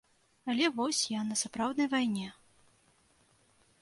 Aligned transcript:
Але 0.53 0.69
вось 0.77 1.01
я 1.17 1.21
на 1.31 1.37
сапраўднай 1.43 1.87
вайне. 1.93 2.27